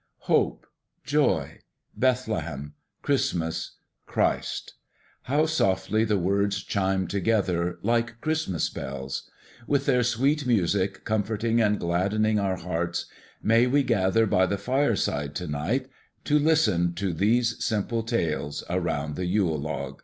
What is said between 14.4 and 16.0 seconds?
the fireside to night,